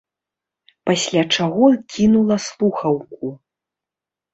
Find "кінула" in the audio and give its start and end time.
1.95-2.41